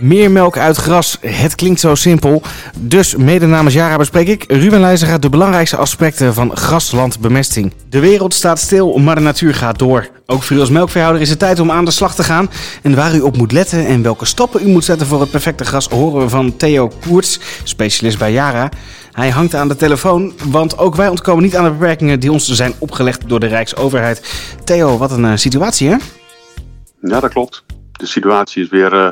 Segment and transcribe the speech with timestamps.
[0.00, 2.42] Meer melk uit gras, het klinkt zo simpel.
[2.78, 7.72] Dus mede namens Jara bespreek ik, Ruben Leijzega, de belangrijkste aspecten van graslandbemesting.
[7.88, 10.08] De wereld staat stil, maar de natuur gaat door.
[10.26, 12.50] Ook voor u als melkveehouder is het tijd om aan de slag te gaan.
[12.82, 15.64] En waar u op moet letten en welke stappen u moet zetten voor het perfecte
[15.64, 15.88] gras...
[15.88, 18.68] horen we van Theo Koerts, specialist bij Jara.
[19.12, 22.20] Hij hangt aan de telefoon, want ook wij ontkomen niet aan de beperkingen...
[22.20, 24.32] die ons zijn opgelegd door de Rijksoverheid.
[24.64, 25.96] Theo, wat een uh, situatie hè?
[27.00, 27.64] Ja, dat klopt.
[27.92, 28.94] De situatie is weer...
[28.94, 29.08] Uh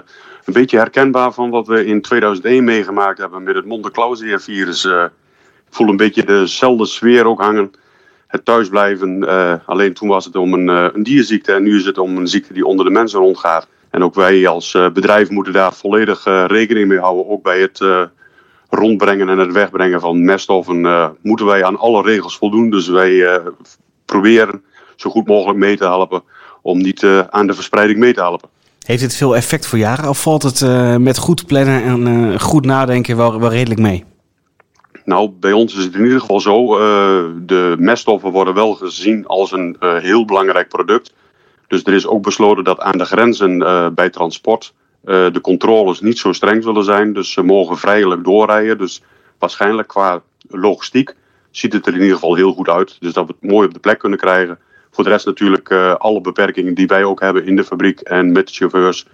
[0.48, 4.84] een beetje herkenbaar van wat we in 2001 meegemaakt hebben met het Monte-Clausier-virus.
[4.84, 5.05] Uh,
[5.66, 7.71] ik voel een beetje dezelfde sfeer ook hangen.
[8.27, 9.23] Het thuisblijven.
[9.23, 12.16] Uh, alleen toen was het om een, uh, een, dierziekte en nu is het om
[12.16, 13.66] een ziekte die onder de mensen rondgaat.
[13.91, 17.29] En ook wij als bedrijf moeten daar volledig rekening mee houden.
[17.29, 17.85] Ook bij het
[18.69, 20.80] rondbrengen en het wegbrengen van meststoffen
[21.23, 22.71] moeten wij aan alle regels voldoen.
[22.71, 23.41] Dus wij
[24.05, 24.62] proberen
[24.96, 26.23] zo goed mogelijk mee te helpen
[26.62, 28.49] om niet aan de verspreiding mee te helpen.
[28.88, 32.38] Heeft dit veel effect voor jaren of valt het uh, met goed plannen en uh,
[32.38, 34.04] goed nadenken wel, redelijk mee?
[35.04, 36.74] Nou, bij ons is het in ieder geval zo.
[36.74, 36.80] Uh,
[37.40, 41.15] de meststoffen worden wel gezien als een heel belangrijk product.
[41.66, 43.59] Dus er is ook besloten dat aan de grenzen
[43.95, 47.13] bij transport de controles niet zo streng zullen zijn.
[47.13, 48.79] Dus ze mogen vrijelijk doorrijden.
[48.79, 49.02] Dus
[49.38, 51.15] waarschijnlijk qua logistiek
[51.51, 52.96] ziet het er in ieder geval heel goed uit.
[53.01, 54.59] Dus dat we het mooi op de plek kunnen krijgen.
[54.99, 58.32] Voor de rest natuurlijk uh, alle beperkingen die wij ook hebben in de fabriek en
[58.32, 59.07] met de chauffeurs.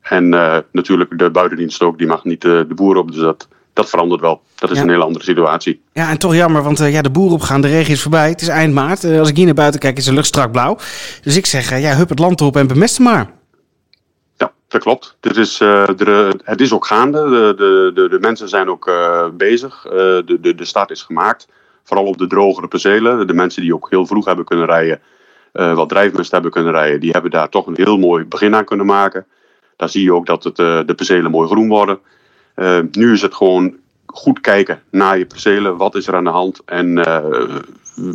[0.00, 3.12] En uh, natuurlijk de buitendienst ook, die mag niet uh, de boer op.
[3.12, 4.42] Dus dat, dat verandert wel.
[4.54, 4.82] Dat is ja.
[4.82, 5.82] een hele andere situatie.
[5.92, 8.28] Ja, en toch jammer, want ja, de boeren opgaan, de regen is voorbij.
[8.28, 9.04] Het is eind maart.
[9.04, 10.76] als ik hier naar buiten kijk, is de lucht strak blauw.
[11.22, 13.30] Dus ik zeg, ja, hup het land erop en bemest maar.
[14.36, 15.16] Ja, dat klopt.
[15.20, 17.18] Dit is, de, het is ook gaande.
[17.18, 18.92] De, de, de, de mensen zijn ook
[19.36, 19.82] bezig.
[19.82, 21.48] de, de, de start is gemaakt.
[21.84, 23.26] Vooral op de drogere percelen.
[23.26, 25.00] De mensen die ook heel vroeg hebben kunnen rijden
[25.52, 28.64] uh, wat drijfmest hebben kunnen rijden, die hebben daar toch een heel mooi begin aan
[28.64, 29.26] kunnen maken.
[29.76, 31.98] Daar zie je ook dat het, uh, de percelen mooi groen worden.
[32.56, 35.76] Uh, nu is het gewoon goed kijken naar je percelen.
[35.76, 36.94] Wat is er aan de hand en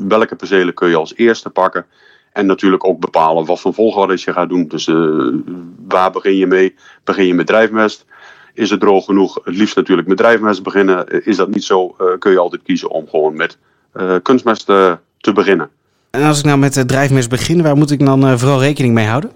[0.08, 1.86] welke percelen kun je als eerste pakken.
[2.34, 4.68] En natuurlijk ook bepalen wat voor volgorde je gaat doen.
[4.68, 4.86] Dus
[5.88, 6.76] waar begin je mee?
[7.04, 8.06] Begin je met drijfmest?
[8.54, 9.40] Is het droog genoeg?
[9.44, 11.26] Het liefst natuurlijk met drijfmest beginnen.
[11.26, 13.58] Is dat niet zo, kun je altijd kiezen om gewoon met
[14.22, 15.70] kunstmest te beginnen.
[16.10, 18.94] En als ik nou met de drijfmest begin, waar moet ik dan uh, vooral rekening
[18.94, 19.32] mee houden?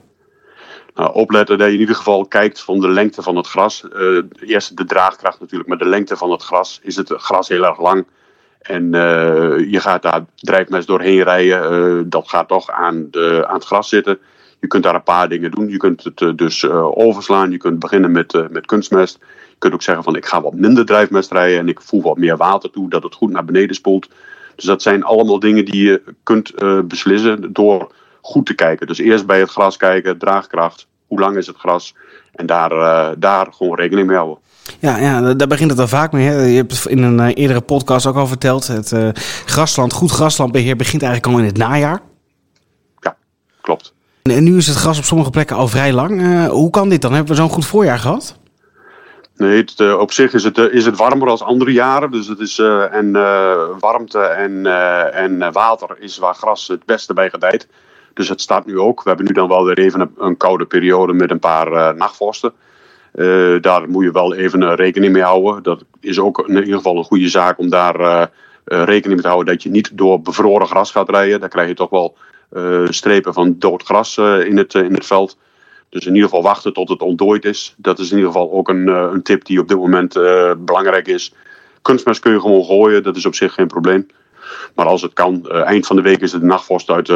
[0.96, 3.84] Nou, opletten dat je in ieder geval kijkt van de lengte van het gras.
[3.96, 6.80] Uh, eerst de draagkracht natuurlijk, maar de lengte van het gras.
[6.84, 8.06] Is het gras heel erg lang
[8.62, 13.66] en uh, je gaat daar drijfmest doorheen rijden, dat gaat toch aan, de, aan het
[13.66, 14.20] gras zitten.
[14.60, 15.70] Je kunt daar een paar dingen doen.
[15.70, 17.52] Je kunt het dus overslaan.
[17.52, 19.18] Je kunt beginnen met, met kunstmest.
[19.50, 22.18] Je kunt ook zeggen van ik ga wat minder drijfmest rijden en ik voel wat
[22.18, 24.08] meer water toe, dat het goed naar beneden spoelt.
[24.62, 27.92] Dus dat zijn allemaal dingen die je kunt uh, beslissen door
[28.22, 28.88] goed te kijken.
[28.88, 31.96] Dus eerst bij het gras kijken, draagkracht, hoe lang is het gras
[32.32, 34.38] en daar, uh, daar gewoon rekening mee houden.
[34.80, 36.28] Ja, ja, daar begint het al vaak mee.
[36.28, 36.46] Hè?
[36.46, 38.68] Je hebt het in een uh, eerdere podcast ook al verteld.
[38.68, 39.10] Het uh,
[39.46, 42.02] grasland, goed graslandbeheer begint eigenlijk al in het najaar.
[43.00, 43.16] Ja,
[43.62, 43.94] klopt.
[44.22, 46.48] En, en nu is het gras op sommige plekken al vrij lang.
[46.48, 47.14] hoe kan dit dan?
[47.14, 48.40] Hebben we zo'n goed voorjaar gehad?
[49.42, 52.12] Nee, het, uh, op zich is het, uh, is het warmer als andere jaren.
[52.12, 53.12] Dus het is, uh, en
[53.80, 54.66] warmte en,
[55.14, 57.68] en water is waar gras het beste bij gedijt.
[58.14, 59.04] Dus het staat nu ook.
[59.04, 62.54] We hebben nu dan wel weer even een, een koude periode met een paar nachtvorsten.
[63.62, 65.64] daar moet je wel even rekening mee houden.
[65.64, 68.30] Dat is ook in ieder geval een goede zaak om daar
[68.66, 71.40] rekening mee te houden dat je niet door bevroren gras gaat rijden.
[71.40, 72.16] Daar krijg je toch wel
[72.90, 75.38] strepen van dood gras in, het, in het veld.
[75.92, 77.74] Dus in ieder geval wachten tot het ontdooid is.
[77.78, 80.52] Dat is in ieder geval ook een, uh, een tip die op dit moment uh,
[80.58, 81.34] belangrijk is.
[81.82, 84.08] Kunstmest kun je gewoon gooien, dat is op zich geen probleem.
[84.76, 87.08] Maar als het kan, uh, eind van de week is het de nachtvorst uit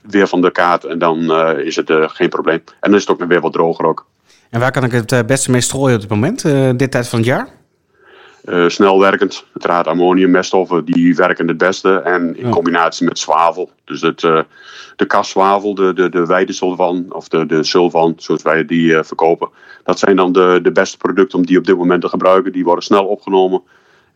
[0.00, 0.84] weer van de kaart.
[0.84, 2.62] En dan is het geen probleem.
[2.66, 4.06] En dan is het ook weer wat droger ook.
[4.50, 6.42] En waar kan ik het beste mee strooien op dit moment,
[6.78, 7.48] dit tijd van het jaar?
[8.44, 9.44] Uh, snel werkend.
[9.52, 12.00] Uiteraard ammoniummeststoffen die werken het beste.
[12.00, 13.70] En in combinatie met zwavel.
[13.84, 14.40] Dus het, uh,
[14.96, 19.48] de kaszwavel, de, de, de weidesulfan of de, de sulfan, zoals wij die uh, verkopen.
[19.84, 22.52] Dat zijn dan de, de beste producten om die op dit moment te gebruiken.
[22.52, 23.62] Die worden snel opgenomen.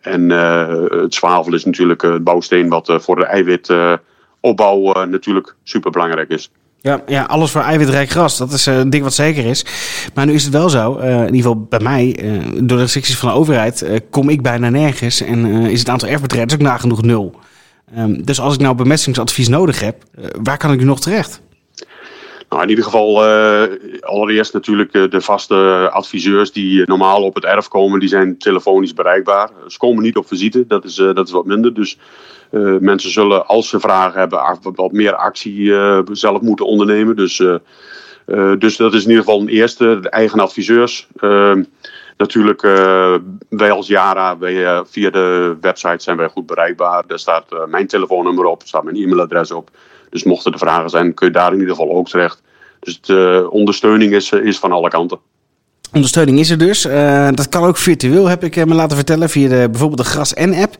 [0.00, 6.50] En het zwavel is natuurlijk het bouwsteen wat voor de eiwitopbouw natuurlijk super belangrijk is.
[6.80, 8.36] Ja, ja, alles voor eiwitrijk gras.
[8.36, 9.64] Dat is uh, een ding wat zeker is.
[10.14, 12.82] Maar nu is het wel zo, uh, in ieder geval bij mij, uh, door de
[12.82, 15.20] restricties van de overheid, kom ik bijna nergens.
[15.20, 17.34] En is het aantal erfbedrijven ook nagenoeg nul.
[17.98, 20.02] Um, dus als ik nou bemestingsadvies nodig heb,
[20.42, 21.40] waar kan ik nu nog terecht?
[22.56, 23.24] Nou, in ieder geval
[24.00, 29.50] allereerst natuurlijk de vaste adviseurs die normaal op het erf komen, die zijn telefonisch bereikbaar.
[29.66, 31.74] Ze komen niet op visite, dat is, dat is wat minder.
[31.74, 31.98] Dus
[32.80, 35.74] mensen zullen, als ze vragen hebben, wat meer actie
[36.12, 37.16] zelf moeten ondernemen.
[37.16, 37.42] Dus
[38.58, 41.08] dus dat is in ieder geval een eerste, de eigen adviseurs.
[41.16, 41.62] Ehm,
[42.16, 42.62] natuurlijk,
[43.48, 47.04] wij als Jara, wij, via de website zijn wij goed bereikbaar.
[47.06, 49.70] Daar staat mijn telefoonnummer op, staat mijn e-mailadres op.
[50.10, 52.42] Dus mochten er vragen zijn, kun je daar in ieder geval ook terecht.
[52.80, 55.18] Dus de ondersteuning is, is van alle kanten.
[55.92, 56.86] Ondersteuning is er dus.
[56.86, 60.34] Uh, dat kan ook virtueel, heb ik me laten vertellen, via de, bijvoorbeeld de Gras
[60.34, 60.76] N-app.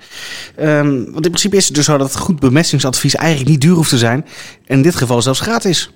[0.61, 3.91] Um, want in principe is het dus zo dat goed bemestingsadvies eigenlijk niet duur hoeft
[3.91, 4.27] te zijn.
[4.67, 5.91] En in dit geval zelfs gratis.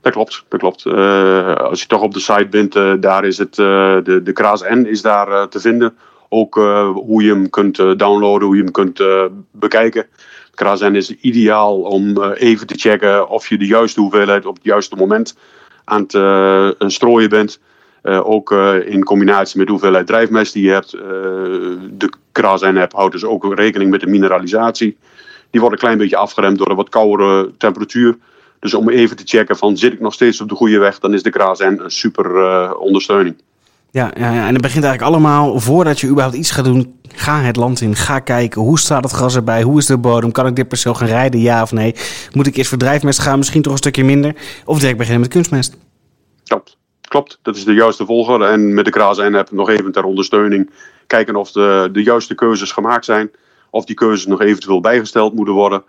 [0.00, 0.84] Dat klopt, dat klopt.
[0.84, 4.62] Uh, als je toch op de site bent, uh, daar is het, de, de Gras
[4.62, 5.96] N is daar te vinden.
[6.28, 6.54] Ook
[6.94, 9.02] hoe je hem kunt downloaden, hoe je hem kunt
[9.52, 10.06] bekijken.
[10.58, 14.64] Gras N is ideaal om even te checken of je de juiste hoeveelheid op het
[14.64, 15.36] juiste moment
[15.84, 16.06] aan
[16.78, 17.60] het strooien bent.
[18.02, 18.52] Uh, ook
[18.86, 20.90] in combinatie met de hoeveelheid drijfmest die je hebt.
[20.90, 24.96] De KRAS-app houdt dus ook rekening met de mineralisatie.
[25.50, 28.16] Die wordt een klein beetje afgeremd door een wat koudere temperatuur.
[28.60, 31.14] Dus om even te checken van zit ik nog steeds op de goede weg, dan
[31.14, 33.36] is de KRAS-N een super ondersteuning.
[33.90, 37.00] Ja, en het begint eigenlijk allemaal voordat je überhaupt iets gaat doen.
[37.14, 40.32] Ga het land in, ga kijken hoe staat het gras erbij, hoe is de bodem,
[40.32, 41.94] kan ik dit persoon gaan rijden, ja of nee?
[42.32, 44.34] Moet ik eerst voor drijfmest gaan, misschien toch een stukje minder?
[44.64, 45.76] Of direct beginnen met kunstmest?
[46.44, 46.76] Klopt.
[47.00, 48.44] Klopt, dat is de juiste volgorde.
[48.44, 50.70] En met de Kraas heb nog even ter ondersteuning
[51.06, 53.30] kijken of de, de juiste keuzes gemaakt zijn.
[53.70, 55.82] Of die keuzes nog eventueel bijgesteld moeten worden.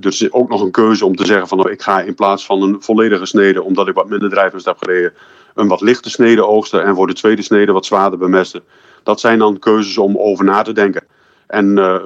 [0.00, 2.62] Dus ook nog een keuze om te zeggen van nou, ik ga in plaats van
[2.62, 5.12] een volledige snede, omdat ik wat minder drijfmest heb gereden,
[5.54, 8.62] een wat lichte snede oogsten en voor de tweede snede wat zwaarder bemesten.
[9.02, 11.04] Dat zijn dan keuzes om over na te denken.
[11.46, 11.96] En uh,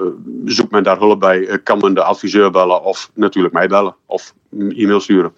[0.45, 3.95] zoekt men daar hulp bij, eh, kan men de adviseur bellen of natuurlijk mij bellen
[4.07, 5.33] of e-mail sturen.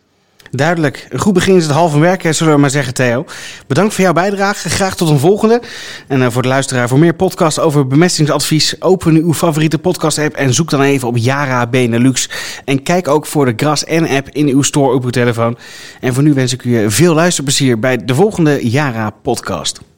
[0.51, 1.07] Duidelijk.
[1.11, 3.25] Een goed begin is het halve werk, zullen we maar zeggen, Theo.
[3.67, 4.71] Bedankt voor jouw bijdrage.
[4.71, 5.63] Graag tot een volgende.
[6.09, 10.55] En uh, voor de luisteraar, voor meer podcasts over bemestingsadvies, open uw favoriete podcast-app en
[10.55, 12.31] zoek dan even op Yara Benelux.
[12.65, 15.59] En kijk ook voor de Gras N-app in uw store op uw telefoon.
[16.01, 19.96] En voor nu wens ik u veel luisterplezier bij de volgende Yara podcast.